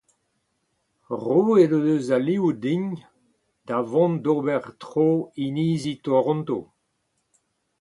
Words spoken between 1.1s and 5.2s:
Roet o deus alioù din da vont d'ober tro